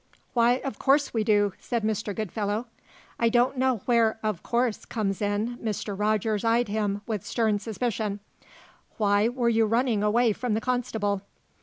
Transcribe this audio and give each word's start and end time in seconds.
"Why, 0.33 0.53
of 0.65 0.79
course 0.79 1.13
we 1.13 1.23
do!" 1.23 1.53
said 1.59 1.83
Mr. 1.83 2.15
Goodfellow. 2.15 2.65
"I 3.19 3.29
don't 3.29 3.55
know 3.55 3.81
where 3.85 4.17
'of 4.23 4.41
course' 4.41 4.83
comes 4.85 5.21
in." 5.21 5.59
Mr. 5.59 5.93
Rogers 5.95 6.43
eyed 6.43 6.69
him 6.69 7.01
with 7.05 7.23
stern 7.23 7.59
suspicion. 7.59 8.19
"Why 8.97 9.29
were 9.29 9.47
you 9.47 9.67
running 9.67 10.01
away 10.01 10.33
from 10.33 10.55
the 10.55 10.59
constable?" 10.61 11.21